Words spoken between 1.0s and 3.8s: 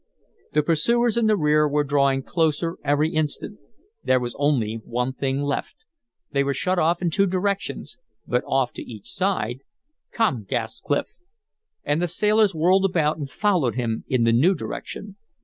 in the rear were drawing closer every instant.